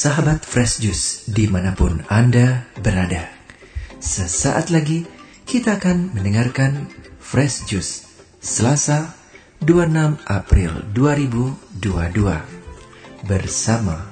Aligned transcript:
sahabat 0.00 0.48
Fresh 0.48 0.80
Juice 0.80 1.28
di 1.28 1.44
mana 1.44 1.76
pun 1.76 2.00
Anda 2.08 2.64
berada. 2.80 3.28
Sesaat 4.00 4.72
lagi 4.72 5.04
kita 5.44 5.76
akan 5.76 6.16
mendengarkan 6.16 6.88
Fresh 7.20 7.68
Juice 7.68 8.08
Selasa 8.40 9.12
26 9.60 10.24
April 10.24 10.88
2022 10.96 13.28
bersama 13.28 14.08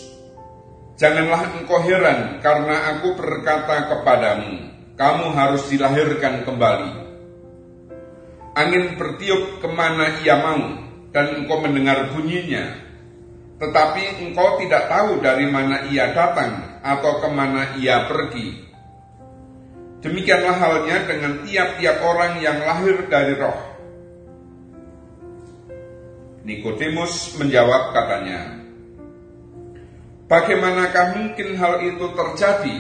Janganlah 1.02 1.58
engkau 1.58 1.82
heran 1.82 2.38
karena 2.46 2.94
aku 2.94 3.18
berkata 3.18 3.90
kepadamu, 3.90 4.70
kamu 4.94 5.34
harus 5.34 5.66
dilahirkan 5.74 6.46
kembali. 6.46 6.94
Angin 8.54 9.02
bertiup 9.02 9.66
ke 9.66 9.70
mana 9.74 10.22
ia 10.22 10.38
mau, 10.38 10.62
dan 11.10 11.42
engkau 11.42 11.58
mendengar 11.58 12.14
bunyinya. 12.14 12.86
Tetapi 13.58 14.22
engkau 14.22 14.62
tidak 14.62 14.94
tahu 14.94 15.26
dari 15.26 15.50
mana 15.50 15.90
ia 15.90 16.14
datang 16.14 16.86
atau 16.86 17.18
ke 17.18 17.30
mana 17.34 17.82
ia 17.82 18.06
pergi. 18.06 18.70
Demikianlah 20.06 20.54
halnya 20.54 21.10
dengan 21.10 21.42
tiap-tiap 21.42 21.98
orang 22.06 22.46
yang 22.46 22.62
lahir 22.62 23.10
dari 23.10 23.34
roh. 23.42 23.58
Nikodemus 26.46 27.42
menjawab 27.42 27.90
katanya, 27.90 28.61
Bagaimanakah 30.32 31.20
mungkin 31.20 31.60
hal 31.60 31.84
itu 31.84 32.08
terjadi? 32.16 32.78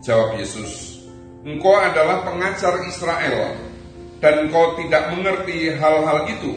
Jawab 0.00 0.40
Yesus, 0.40 1.04
Engkau 1.44 1.76
adalah 1.76 2.24
pengajar 2.24 2.88
Israel, 2.88 3.52
dan 4.16 4.48
engkau 4.48 4.80
tidak 4.80 5.12
mengerti 5.12 5.76
hal-hal 5.76 6.24
itu. 6.24 6.56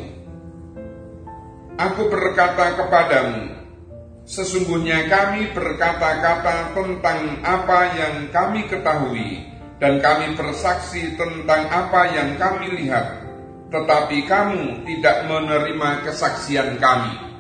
Aku 1.75 2.07
berkata 2.07 2.79
kepadamu, 2.79 3.51
sesungguhnya 4.23 5.11
kami 5.11 5.51
berkata-kata 5.51 6.71
tentang 6.71 7.43
apa 7.43 7.79
yang 7.99 8.15
kami 8.31 8.63
ketahui, 8.71 9.43
dan 9.83 9.99
kami 9.99 10.39
bersaksi 10.39 11.19
tentang 11.19 11.67
apa 11.67 12.15
yang 12.15 12.39
kami 12.39 12.79
lihat, 12.79 13.27
tetapi 13.75 14.23
kamu 14.23 14.87
tidak 14.87 15.27
menerima 15.27 16.07
kesaksian 16.07 16.79
kami. 16.79 17.30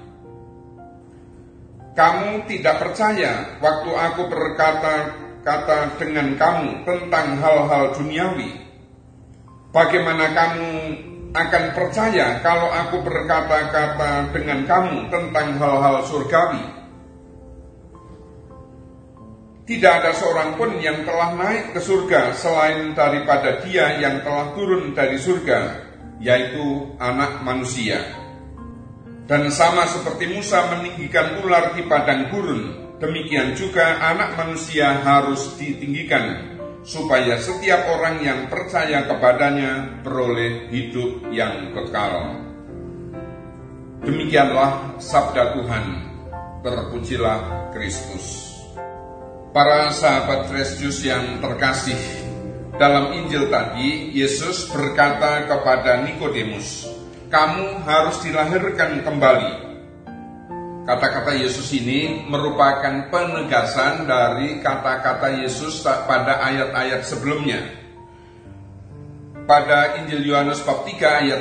Kamu 1.91 2.47
tidak 2.47 2.79
percaya 2.79 3.59
waktu 3.59 3.91
aku 3.91 4.31
berkata-kata 4.31 5.99
dengan 5.99 6.39
kamu 6.39 6.87
tentang 6.87 7.35
hal-hal 7.35 7.91
duniawi. 7.99 8.63
Bagaimana 9.75 10.31
kamu 10.31 10.71
akan 11.35 11.65
percaya 11.75 12.39
kalau 12.39 12.71
aku 12.71 13.03
berkata-kata 13.03 14.31
dengan 14.31 14.63
kamu 14.63 15.11
tentang 15.11 15.59
hal-hal 15.59 16.07
surgawi? 16.07 16.63
Tidak 19.67 19.91
ada 19.91 20.11
seorang 20.15 20.59
pun 20.59 20.79
yang 20.83 21.03
telah 21.07 21.35
naik 21.35 21.75
ke 21.75 21.79
surga 21.79 22.35
selain 22.35 22.91
daripada 22.91 23.63
dia 23.63 23.99
yang 23.99 24.19
telah 24.23 24.51
turun 24.51 24.91
dari 24.91 25.15
surga, 25.15 25.59
yaitu 26.19 26.91
anak 26.99 27.39
manusia. 27.43 28.20
Dan 29.31 29.47
sama 29.47 29.87
seperti 29.87 30.27
Musa 30.27 30.67
meninggikan 30.75 31.39
ular 31.39 31.71
di 31.71 31.87
padang 31.87 32.27
gurun, 32.27 32.91
demikian 32.99 33.55
juga 33.55 34.03
anak 34.03 34.35
manusia 34.35 34.91
harus 35.07 35.55
ditinggikan, 35.55 36.59
supaya 36.83 37.39
setiap 37.39 37.95
orang 37.95 38.19
yang 38.19 38.51
percaya 38.51 39.07
kepadanya 39.07 40.03
beroleh 40.03 40.67
hidup 40.67 41.31
yang 41.31 41.71
kekal. 41.71 42.43
Demikianlah 44.03 44.99
sabda 44.99 45.55
Tuhan, 45.55 45.85
terpujilah 46.67 47.71
Kristus. 47.71 48.51
Para 49.55 49.95
sahabat 49.95 50.51
Kristus 50.51 51.07
yang 51.07 51.39
terkasih, 51.39 51.95
dalam 52.75 53.15
Injil 53.15 53.47
tadi 53.47 54.11
Yesus 54.11 54.67
berkata 54.67 55.47
kepada 55.47 56.03
Nikodemus, 56.03 56.90
kamu 57.31 57.87
harus 57.87 58.19
dilahirkan 58.19 59.07
kembali. 59.07 59.71
Kata-kata 60.83 61.39
Yesus 61.39 61.71
ini 61.71 62.27
merupakan 62.27 63.07
penegasan 63.07 64.03
dari 64.03 64.59
kata-kata 64.59 65.39
Yesus 65.39 65.79
pada 65.79 66.43
ayat-ayat 66.43 67.07
sebelumnya. 67.07 67.63
Pada 69.47 70.03
Injil 70.03 70.27
Yohanes 70.27 70.59
bab 70.67 70.83
3 70.83 71.23
ayat 71.23 71.39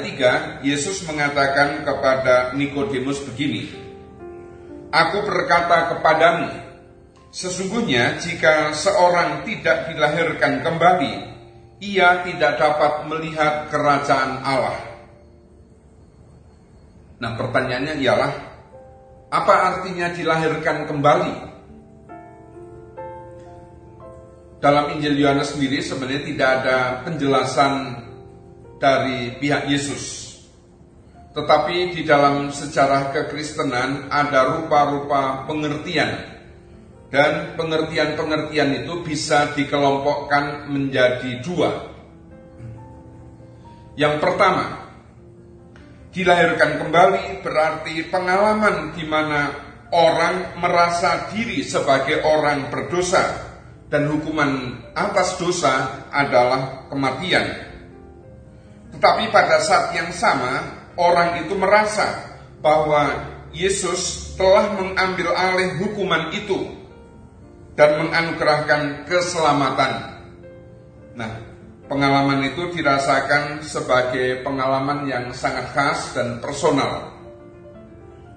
3, 0.62 0.62
Yesus 0.62 1.02
mengatakan 1.10 1.82
kepada 1.82 2.54
Nikodemus 2.54 3.26
begini, 3.26 3.74
Aku 4.94 5.26
berkata 5.26 5.94
kepadamu, 5.94 6.50
sesungguhnya 7.34 8.18
jika 8.22 8.74
seorang 8.74 9.42
tidak 9.42 9.90
dilahirkan 9.90 10.62
kembali, 10.62 11.12
ia 11.82 12.22
tidak 12.26 12.58
dapat 12.58 13.06
melihat 13.10 13.70
kerajaan 13.70 14.42
Allah. 14.42 14.89
Nah 17.20 17.36
pertanyaannya 17.36 18.00
ialah, 18.00 18.32
apa 19.28 19.54
artinya 19.70 20.08
dilahirkan 20.08 20.88
kembali? 20.88 21.34
Dalam 24.60 24.96
Injil 24.96 25.20
Yohanes 25.20 25.56
sendiri 25.56 25.80
sebenarnya 25.84 26.22
tidak 26.24 26.48
ada 26.60 26.76
penjelasan 27.04 27.72
dari 28.80 29.36
pihak 29.36 29.68
Yesus. 29.68 30.32
Tetapi 31.30 31.94
di 31.94 32.02
dalam 32.02 32.50
sejarah 32.50 33.14
kekristenan 33.14 34.10
ada 34.10 34.58
rupa-rupa 34.58 35.46
pengertian 35.46 36.10
dan 37.12 37.54
pengertian-pengertian 37.54 38.82
itu 38.82 39.06
bisa 39.06 39.54
dikelompokkan 39.54 40.66
menjadi 40.72 41.38
dua. 41.44 41.70
Yang 43.94 44.18
pertama, 44.18 44.89
Dilahirkan 46.10 46.82
kembali 46.82 47.38
berarti 47.38 48.02
pengalaman 48.10 48.90
di 48.98 49.06
mana 49.06 49.54
orang 49.94 50.58
merasa 50.58 51.30
diri 51.30 51.62
sebagai 51.62 52.26
orang 52.26 52.66
berdosa 52.66 53.50
dan 53.90 54.10
hukuman 54.10 54.74
atas 54.94 55.38
dosa 55.38 56.06
adalah 56.10 56.90
kematian. 56.90 57.46
Tetapi 58.90 59.30
pada 59.30 59.62
saat 59.62 59.94
yang 59.94 60.10
sama, 60.10 60.82
orang 60.98 61.46
itu 61.46 61.54
merasa 61.54 62.38
bahwa 62.58 63.30
Yesus 63.54 64.34
telah 64.34 64.74
mengambil 64.78 65.30
alih 65.34 65.78
hukuman 65.78 66.30
itu 66.34 66.74
dan 67.74 68.02
menganugerahkan 68.02 69.06
keselamatan. 69.06 70.22
Nah, 71.18 71.49
Pengalaman 71.90 72.46
itu 72.46 72.70
dirasakan 72.70 73.66
sebagai 73.66 74.46
pengalaman 74.46 75.10
yang 75.10 75.34
sangat 75.34 75.74
khas 75.74 76.14
dan 76.14 76.38
personal. 76.38 77.10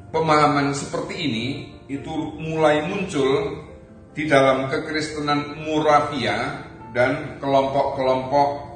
Pemahaman 0.10 0.74
seperti 0.74 1.14
ini 1.30 1.48
itu 1.86 2.34
mulai 2.42 2.82
muncul 2.90 3.62
di 4.18 4.26
dalam 4.26 4.74
kekristenan 4.74 5.62
Muravia 5.70 6.66
dan 6.98 7.38
kelompok-kelompok 7.38 8.74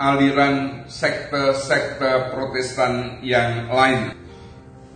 aliran 0.00 0.88
sekte-sekte 0.88 2.32
protestan 2.32 3.20
yang 3.20 3.68
lain. 3.68 4.16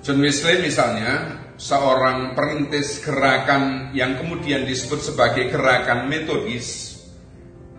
John 0.00 0.16
Wesley 0.24 0.64
misalnya, 0.64 1.44
seorang 1.60 2.32
perintis 2.32 3.04
gerakan 3.04 3.92
yang 3.92 4.16
kemudian 4.16 4.64
disebut 4.64 5.12
sebagai 5.12 5.52
gerakan 5.52 6.08
metodis, 6.08 6.93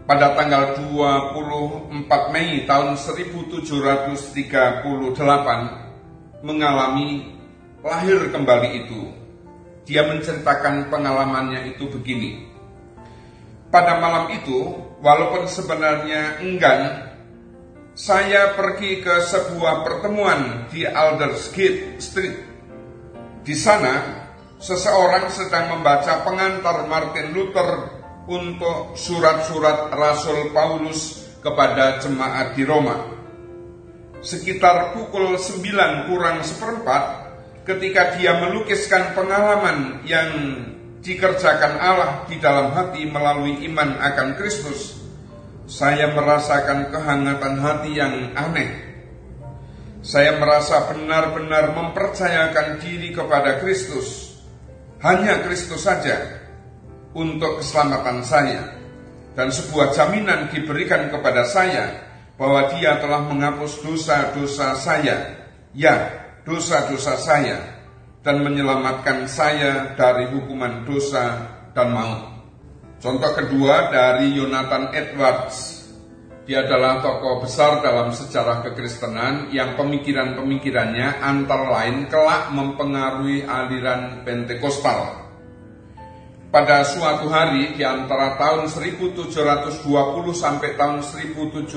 pada 0.06 0.38
tanggal 0.38 0.78
24 0.94 1.90
Mei 2.30 2.70
tahun 2.70 2.94
1738 2.94 4.86
mengalami 6.46 7.34
lahir 7.82 8.30
kembali 8.30 8.70
itu. 8.86 9.02
Dia 9.86 10.06
menceritakan 10.06 10.90
pengalamannya 10.94 11.74
itu 11.74 11.90
begini. 11.90 12.46
Pada 13.70 14.02
malam 14.02 14.34
itu, 14.34 14.74
walaupun 15.02 15.50
sebenarnya 15.50 16.42
enggan, 16.42 17.10
saya 17.98 18.54
pergi 18.54 19.02
ke 19.02 19.22
sebuah 19.26 19.86
pertemuan 19.86 20.70
di 20.70 20.86
Aldersgate 20.86 22.02
Street. 22.02 22.38
Di 23.46 23.56
sana, 23.58 24.26
seseorang 24.58 25.30
sedang 25.30 25.78
membaca 25.78 26.26
pengantar 26.26 26.90
Martin 26.90 27.34
Luther 27.34 27.95
untuk 28.26 28.98
surat-surat 28.98 29.94
Rasul 29.94 30.50
Paulus 30.50 31.30
kepada 31.46 32.02
jemaat 32.02 32.58
di 32.58 32.66
Roma. 32.66 33.14
Sekitar 34.26 34.98
pukul 34.98 35.38
9 35.38 36.10
kurang 36.10 36.42
seperempat, 36.42 37.04
ketika 37.70 38.18
dia 38.18 38.42
melukiskan 38.42 39.14
pengalaman 39.14 40.02
yang 40.10 40.30
dikerjakan 41.06 41.78
Allah 41.78 42.26
di 42.26 42.42
dalam 42.42 42.74
hati 42.74 43.06
melalui 43.06 43.62
iman 43.70 44.02
akan 44.02 44.34
Kristus, 44.42 44.98
saya 45.70 46.10
merasakan 46.10 46.90
kehangatan 46.90 47.62
hati 47.62 47.92
yang 47.94 48.34
aneh. 48.34 48.98
Saya 50.02 50.38
merasa 50.38 50.90
benar-benar 50.90 51.74
mempercayakan 51.74 52.82
diri 52.82 53.14
kepada 53.14 53.62
Kristus. 53.62 54.38
Hanya 55.02 55.46
Kristus 55.46 55.86
saja 55.86 56.45
untuk 57.16 57.64
keselamatan 57.64 58.22
saya. 58.22 58.62
Dan 59.36 59.52
sebuah 59.52 59.96
jaminan 59.96 60.52
diberikan 60.52 61.12
kepada 61.12 61.44
saya 61.48 62.04
bahwa 62.36 62.72
dia 62.76 63.00
telah 63.00 63.24
menghapus 63.28 63.84
dosa-dosa 63.84 64.76
saya. 64.76 65.48
Ya 65.72 65.96
dosa-dosa 66.44 67.16
saya. 67.20 67.58
Dan 68.22 68.44
menyelamatkan 68.44 69.30
saya 69.30 69.96
dari 69.96 70.30
hukuman 70.34 70.84
dosa 70.84 71.46
dan 71.78 71.94
maut. 71.94 72.22
Contoh 72.98 73.32
kedua 73.38 73.94
dari 73.94 74.34
Yonathan 74.34 74.90
Edwards. 74.96 75.84
Dia 76.46 76.66
adalah 76.66 77.02
tokoh 77.02 77.42
besar 77.42 77.82
dalam 77.82 78.14
sejarah 78.14 78.66
kekristenan 78.66 79.50
yang 79.50 79.74
pemikiran-pemikirannya 79.78 81.22
antara 81.22 81.70
lain 81.74 82.06
kelak 82.06 82.54
mempengaruhi 82.54 83.46
aliran 83.46 84.22
Pentekostal 84.22 85.25
pada 86.56 86.88
suatu 86.88 87.28
hari 87.28 87.76
di 87.76 87.84
antara 87.84 88.40
tahun 88.40 88.72
1720 88.72 89.76
sampai 90.32 90.80
tahun 90.80 91.04
1726 91.04 91.76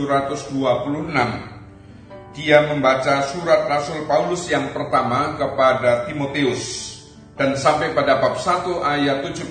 dia 2.39 2.63
membaca 2.63 3.27
surat 3.27 3.67
Rasul 3.67 4.07
Paulus 4.07 4.47
yang 4.47 4.71
pertama 4.71 5.35
kepada 5.35 6.07
Timotius. 6.07 6.95
Dan 7.35 7.59
sampai 7.59 7.91
pada 7.91 8.23
bab 8.23 8.39
1 8.39 8.79
ayat 8.79 9.27
17 9.27 9.51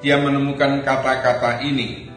dia 0.00 0.16
menemukan 0.16 0.80
kata-kata 0.80 1.60
ini. 1.68 2.08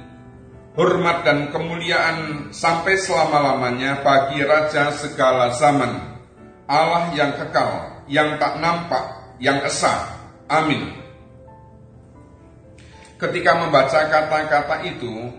Hormat 0.79 1.27
dan 1.27 1.51
kemuliaan 1.51 2.47
sampai 2.55 2.95
selama-lamanya 2.95 3.99
bagi 4.07 4.39
raja 4.39 4.87
segala 4.95 5.51
zaman. 5.51 6.15
Allah 6.63 7.11
yang 7.11 7.35
kekal 7.35 8.03
yang 8.07 8.39
tak 8.39 8.55
nampak 8.63 9.35
yang 9.43 9.59
esa. 9.67 10.15
Amin 10.47 11.04
Ketika 13.15 13.51
membaca 13.55 14.11
kata-kata 14.11 14.83
itu, 14.83 15.31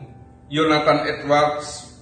Jonathan 0.49 1.05
Edwards 1.05 1.93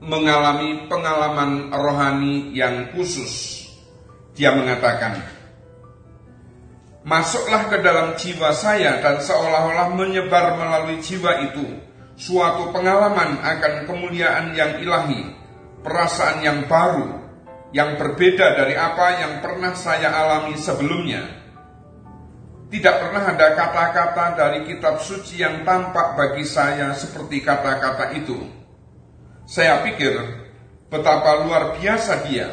mengalami 0.00 0.88
pengalaman 0.88 1.68
rohani 1.68 2.56
yang 2.56 2.88
khusus. 2.96 3.60
Dia 4.32 4.56
mengatakan, 4.56 5.20
Masuklah 7.04 7.68
ke 7.68 7.80
dalam 7.80 8.16
jiwa 8.16 8.52
saya 8.56 9.00
dan 9.04 9.20
seolah-olah 9.20 9.92
menyebar 9.96 10.56
melalui 10.56 11.00
jiwa 11.00 11.48
itu 11.48 11.64
suatu 12.16 12.72
pengalaman 12.72 13.40
akan 13.40 13.88
kemuliaan 13.88 14.52
yang 14.52 14.80
ilahi, 14.80 15.32
perasaan 15.80 16.44
yang 16.44 16.68
baru, 16.68 17.20
yang 17.72 17.96
berbeda 17.96 18.56
dari 18.56 18.76
apa 18.76 19.16
yang 19.16 19.32
pernah 19.40 19.72
saya 19.72 20.12
alami 20.12 20.56
sebelumnya 20.60 21.39
tidak 22.70 23.02
pernah 23.02 23.34
ada 23.34 23.58
kata-kata 23.58 24.24
dari 24.38 24.58
kitab 24.62 25.02
suci 25.02 25.42
yang 25.42 25.66
tampak 25.66 26.14
bagi 26.14 26.46
saya 26.46 26.94
seperti 26.94 27.42
kata-kata 27.42 28.14
itu. 28.14 28.46
Saya 29.42 29.82
pikir 29.82 30.14
betapa 30.86 31.42
luar 31.42 31.74
biasa 31.82 32.30
dia 32.30 32.46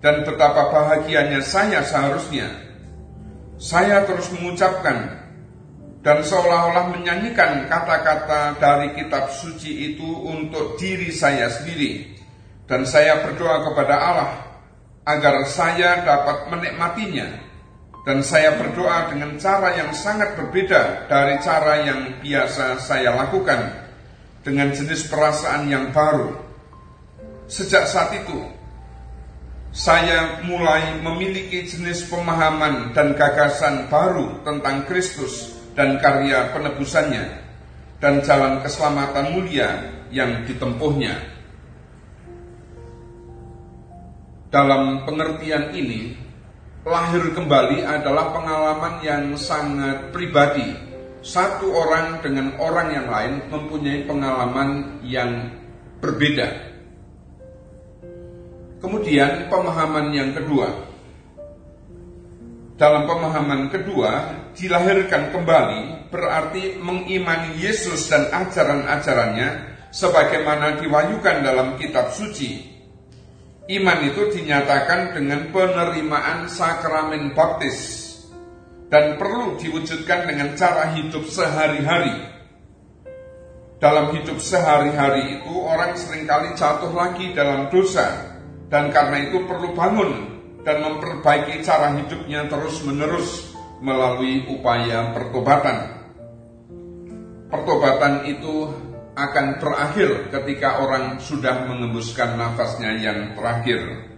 dan 0.00 0.24
betapa 0.24 0.72
bahagianya 0.72 1.44
saya 1.44 1.84
seharusnya. 1.84 2.48
Saya 3.60 4.08
terus 4.08 4.32
mengucapkan 4.32 5.20
dan 6.00 6.24
seolah-olah 6.24 6.96
menyanyikan 6.96 7.68
kata-kata 7.68 8.56
dari 8.56 8.96
kitab 8.96 9.28
suci 9.28 9.92
itu 9.92 10.32
untuk 10.32 10.80
diri 10.80 11.12
saya 11.12 11.52
sendiri. 11.52 12.16
Dan 12.64 12.88
saya 12.88 13.20
berdoa 13.20 13.62
kepada 13.68 13.94
Allah 14.00 14.32
agar 15.04 15.44
saya 15.44 16.02
dapat 16.02 16.50
menikmatinya 16.50 17.45
dan 18.06 18.22
saya 18.22 18.54
berdoa 18.54 19.10
dengan 19.10 19.34
cara 19.34 19.74
yang 19.74 19.90
sangat 19.90 20.38
berbeda 20.38 21.10
dari 21.10 21.42
cara 21.42 21.82
yang 21.82 22.22
biasa 22.22 22.78
saya 22.78 23.10
lakukan 23.18 23.82
dengan 24.46 24.70
jenis 24.70 25.10
perasaan 25.10 25.66
yang 25.66 25.90
baru. 25.90 26.38
Sejak 27.50 27.90
saat 27.90 28.14
itu, 28.14 28.46
saya 29.74 30.38
mulai 30.46 31.02
memiliki 31.02 31.66
jenis 31.66 32.06
pemahaman 32.06 32.94
dan 32.94 33.18
gagasan 33.18 33.90
baru 33.90 34.38
tentang 34.46 34.86
Kristus 34.86 35.58
dan 35.74 35.98
karya 35.98 36.54
penebusannya 36.54 37.42
dan 37.98 38.22
jalan 38.22 38.62
keselamatan 38.62 39.34
mulia 39.34 39.82
yang 40.14 40.46
ditempuhnya. 40.46 41.34
Dalam 44.46 45.02
pengertian 45.02 45.74
ini, 45.74 46.25
lahir 46.86 47.34
kembali 47.34 47.82
adalah 47.82 48.30
pengalaman 48.30 49.02
yang 49.02 49.34
sangat 49.34 50.14
pribadi. 50.14 50.70
Satu 51.26 51.74
orang 51.74 52.22
dengan 52.22 52.54
orang 52.62 52.94
yang 52.94 53.06
lain 53.10 53.34
mempunyai 53.50 54.06
pengalaman 54.06 55.02
yang 55.02 55.50
berbeda. 55.98 56.46
Kemudian 58.78 59.50
pemahaman 59.50 60.14
yang 60.14 60.30
kedua. 60.30 60.70
Dalam 62.78 63.10
pemahaman 63.10 63.66
kedua, 63.74 64.12
dilahirkan 64.54 65.34
kembali 65.34 66.06
berarti 66.14 66.78
mengimani 66.78 67.58
Yesus 67.58 68.06
dan 68.06 68.30
ajaran-ajarannya 68.30 69.74
sebagaimana 69.90 70.78
diwayukan 70.78 71.42
dalam 71.42 71.74
kitab 71.80 72.14
suci 72.14 72.75
Iman 73.66 73.98
itu 74.06 74.30
dinyatakan 74.30 75.10
dengan 75.18 75.50
penerimaan 75.50 76.46
sakramen 76.46 77.34
baptis 77.34 78.06
dan 78.86 79.18
perlu 79.18 79.58
diwujudkan 79.58 80.30
dengan 80.30 80.54
cara 80.54 80.94
hidup 80.94 81.26
sehari-hari. 81.26 82.14
Dalam 83.82 84.14
hidup 84.14 84.38
sehari-hari 84.38 85.42
itu 85.42 85.50
orang 85.66 85.98
sering 85.98 86.30
kali 86.30 86.54
jatuh 86.54 86.94
lagi 86.94 87.34
dalam 87.34 87.66
dosa 87.66 88.38
dan 88.70 88.94
karena 88.94 89.26
itu 89.26 89.42
perlu 89.50 89.74
bangun 89.74 90.38
dan 90.62 90.86
memperbaiki 90.86 91.66
cara 91.66 91.90
hidupnya 91.98 92.46
terus-menerus 92.46 93.50
melalui 93.82 94.46
upaya 94.46 95.10
pertobatan. 95.10 96.06
Pertobatan 97.50 98.30
itu 98.30 98.70
akan 99.16 99.56
berakhir 99.56 100.28
ketika 100.28 100.84
orang 100.84 101.16
sudah 101.16 101.64
mengembuskan 101.64 102.36
nafasnya 102.36 103.00
yang 103.00 103.32
terakhir. 103.32 104.12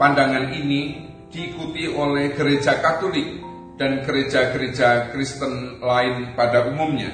Pandangan 0.00 0.56
ini 0.56 1.12
diikuti 1.28 1.84
oleh 1.92 2.32
gereja 2.32 2.80
Katolik 2.80 3.44
dan 3.76 4.00
gereja-gereja 4.00 5.12
Kristen 5.12 5.84
lain 5.84 6.32
pada 6.32 6.64
umumnya. 6.72 7.12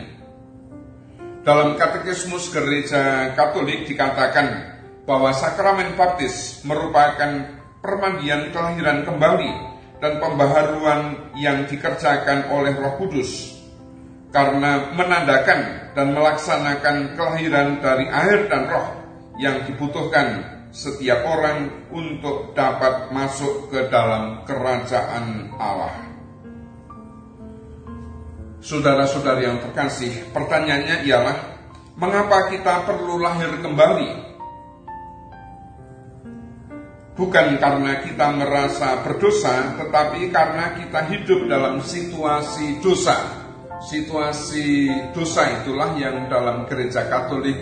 Dalam 1.43 1.75
katekismus 1.75 2.55
gereja 2.55 3.35
Katolik 3.35 3.91
dikatakan 3.91 4.79
bahwa 5.03 5.35
sakramen 5.35 5.99
baptis 5.99 6.63
merupakan 6.63 7.51
permandian 7.83 8.55
kelahiran 8.55 9.03
kembali 9.03 9.53
dan 9.99 10.23
pembaharuan 10.23 11.35
yang 11.35 11.67
dikerjakan 11.67 12.51
oleh 12.55 12.79
Roh 12.79 12.95
Kudus 12.99 13.56
karena 14.37 14.93
menandakan 14.93 15.61
dan 15.97 16.13
melaksanakan 16.13 17.17
kelahiran 17.17 17.81
dari 17.81 18.05
air 18.05 18.53
dan 18.53 18.69
roh 18.69 18.93
yang 19.41 19.65
dibutuhkan 19.65 20.45
setiap 20.69 21.25
orang 21.25 21.89
untuk 21.89 22.53
dapat 22.53 23.09
masuk 23.17 23.73
ke 23.73 23.89
dalam 23.89 24.45
kerajaan 24.45 25.57
Allah. 25.57 25.97
Saudara-saudari 28.61 29.49
yang 29.49 29.57
terkasih, 29.65 30.29
pertanyaannya 30.37 31.09
ialah 31.09 31.57
Mengapa 31.97 32.53
kita 32.53 32.85
perlu 32.85 33.17
lahir 33.17 33.57
kembali? 33.65 34.37
Bukan 37.17 37.57
karena 37.57 38.05
kita 38.05 38.37
merasa 38.37 39.01
berdosa, 39.01 39.81
tetapi 39.81 40.29
karena 40.29 40.77
kita 40.77 41.09
hidup 41.09 41.49
dalam 41.49 41.81
situasi 41.81 42.85
dosa. 42.85 43.46
Situasi 43.87 44.91
dosa 45.15 45.63
itulah 45.63 45.95
yang 45.95 46.27
dalam 46.27 46.67
gereja 46.67 47.07
Katolik 47.07 47.55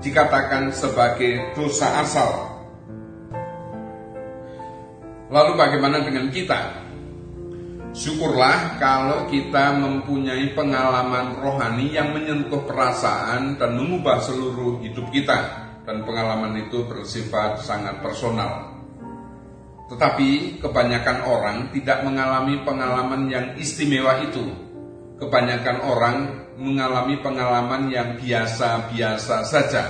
dikatakan 0.00 0.72
sebagai 0.72 1.52
dosa 1.52 2.00
asal. 2.00 2.48
Lalu 5.28 5.52
bagaimana 5.60 6.00
dengan 6.00 6.32
kita? 6.32 6.80
Syukurlah 7.92 8.80
kalau 8.80 9.28
kita 9.28 9.76
mempunyai 9.76 10.56
pengalaman 10.56 11.36
rohani 11.44 11.92
yang 11.92 12.16
menyentuh 12.16 12.64
perasaan 12.64 13.60
dan 13.60 13.76
mengubah 13.76 14.16
seluruh 14.24 14.80
hidup 14.80 15.12
kita 15.12 15.38
dan 15.84 16.08
pengalaman 16.08 16.56
itu 16.56 16.88
bersifat 16.88 17.60
sangat 17.60 18.00
personal. 18.00 18.80
Tetapi 19.92 20.56
kebanyakan 20.64 21.18
orang 21.28 21.68
tidak 21.68 22.00
mengalami 22.00 22.64
pengalaman 22.64 23.28
yang 23.28 23.52
istimewa 23.60 24.24
itu. 24.24 24.71
Kebanyakan 25.22 25.78
orang 25.86 26.18
mengalami 26.58 27.22
pengalaman 27.22 27.86
yang 27.94 28.18
biasa-biasa 28.18 29.46
saja. 29.46 29.84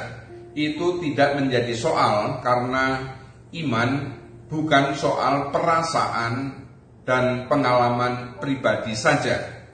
Itu 0.53 1.01
tidak 1.01 1.41
menjadi 1.41 1.73
soal 1.73 2.45
karena 2.45 3.17
iman 3.57 3.91
bukan 4.53 4.93
soal 4.93 5.49
perasaan 5.49 6.61
dan 7.09 7.49
pengalaman 7.49 8.37
pribadi 8.45 8.93
saja. 8.93 9.65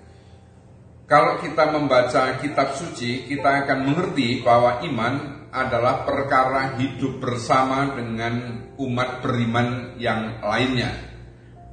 Kalau 1.11 1.43
kita 1.43 1.75
membaca 1.75 2.39
kitab 2.39 2.79
suci, 2.79 3.27
kita 3.27 3.67
akan 3.67 3.79
mengerti 3.83 4.47
bahwa 4.47 4.79
iman 4.87 5.15
adalah 5.51 6.07
perkara 6.07 6.79
hidup 6.79 7.19
bersama 7.19 7.99
dengan 7.99 8.63
umat 8.79 9.27
beriman 9.27 9.99
yang 9.99 10.39
lainnya. 10.39 10.95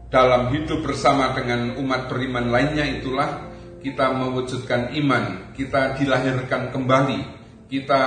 Dalam 0.10 0.50
hidup 0.56 0.82
bersama 0.82 1.38
dengan 1.38 1.78
umat 1.78 2.10
beriman 2.10 2.50
lainnya 2.50 2.88
itulah 2.88 3.55
kita 3.86 4.18
mewujudkan 4.18 4.98
iman, 4.98 5.54
kita 5.54 5.94
dilahirkan 5.94 6.74
kembali, 6.74 7.22
kita 7.70 8.02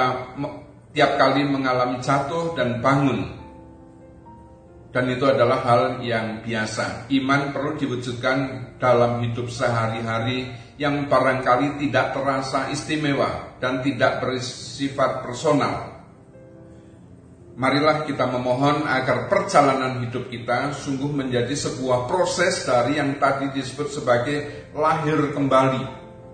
tiap 0.90 1.14
kali 1.14 1.46
mengalami 1.46 2.02
jatuh 2.02 2.58
dan 2.58 2.82
bangun. 2.82 3.38
Dan 4.90 5.06
itu 5.14 5.22
adalah 5.22 5.62
hal 5.62 6.02
yang 6.02 6.42
biasa. 6.42 7.06
Iman 7.14 7.54
perlu 7.54 7.78
diwujudkan 7.78 8.38
dalam 8.82 9.22
hidup 9.22 9.46
sehari-hari 9.46 10.50
yang 10.82 11.06
barangkali 11.06 11.78
tidak 11.86 12.10
terasa 12.10 12.74
istimewa 12.74 13.54
dan 13.62 13.78
tidak 13.78 14.18
bersifat 14.18 15.22
personal. 15.22 15.87
Marilah 17.58 18.06
kita 18.06 18.22
memohon 18.30 18.86
agar 18.86 19.26
perjalanan 19.26 19.98
hidup 20.06 20.30
kita 20.30 20.70
sungguh 20.78 21.10
menjadi 21.10 21.50
sebuah 21.58 22.06
proses 22.06 22.62
dari 22.62 23.02
yang 23.02 23.18
tadi 23.18 23.50
disebut 23.50 23.90
sebagai 23.90 24.70
lahir 24.78 25.34
kembali. 25.34 25.82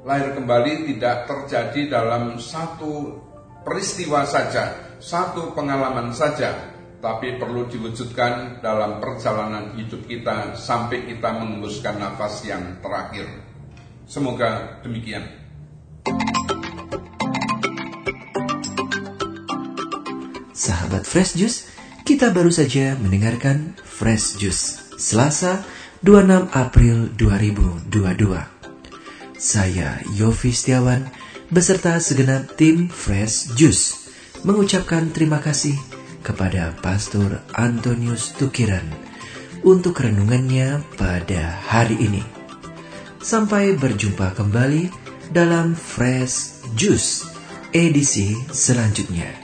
Lahir 0.05 0.37
kembali 0.37 0.85
tidak 0.93 1.25
terjadi 1.25 1.97
dalam 1.97 2.37
satu 2.37 3.25
peristiwa 3.65 4.29
saja, 4.29 4.77
satu 5.01 5.57
pengalaman 5.57 6.13
saja, 6.13 6.53
tapi 7.01 7.41
perlu 7.41 7.73
diwujudkan 7.73 8.61
dalam 8.61 9.01
perjalanan 9.01 9.73
hidup 9.81 10.05
kita 10.05 10.53
sampai 10.53 11.09
kita 11.09 11.41
mengembuskan 11.41 12.05
nafas 12.05 12.45
yang 12.45 12.85
terakhir. 12.85 13.25
Semoga 14.05 14.77
demikian. 14.85 15.25
Sahabat 20.95 21.11
Fresh 21.11 21.35
Juice, 21.35 21.67
kita 22.07 22.31
baru 22.31 22.55
saja 22.55 22.95
mendengarkan 22.95 23.75
Fresh 23.83 24.39
Juice 24.39 24.95
Selasa 24.95 25.67
26 26.07 26.55
April 26.55 27.11
2022. 27.19 28.31
Saya 29.35 29.99
Yofi 30.15 30.55
Setiawan 30.55 31.11
beserta 31.51 31.99
segenap 31.99 32.55
tim 32.55 32.87
Fresh 32.87 33.59
Juice 33.59 34.07
mengucapkan 34.47 35.11
terima 35.11 35.43
kasih 35.43 35.75
kepada 36.23 36.71
Pastor 36.79 37.43
Antonius 37.59 38.31
Tukiran 38.39 38.87
untuk 39.67 39.99
renungannya 39.99 40.79
pada 40.95 41.59
hari 41.75 41.99
ini. 41.99 42.23
Sampai 43.19 43.75
berjumpa 43.75 44.31
kembali 44.39 44.95
dalam 45.35 45.75
Fresh 45.75 46.63
Juice 46.79 47.27
edisi 47.75 48.39
selanjutnya. 48.55 49.44